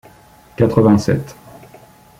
[0.57, 1.35] quatre-vingt-sept